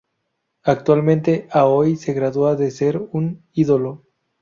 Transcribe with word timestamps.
Actualmente, 0.63 1.47
Aoi 1.59 1.95
se 1.95 2.11
gradúa 2.13 2.55
de 2.55 2.71
ser 2.71 3.07
un 3.11 3.43
ídolo. 3.53 4.01